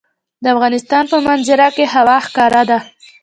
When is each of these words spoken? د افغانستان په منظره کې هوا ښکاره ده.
د 0.43 0.45
افغانستان 0.55 1.03
په 1.11 1.17
منظره 1.25 1.67
کې 1.75 1.85
هوا 1.93 2.17
ښکاره 2.25 2.63
ده. 2.69 2.79